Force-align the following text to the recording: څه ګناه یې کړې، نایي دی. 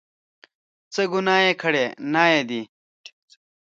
څه 0.93 1.01
ګناه 1.11 1.41
یې 1.45 1.53
کړې، 1.61 1.85
نایي 2.13 2.41
دی. 2.49 2.61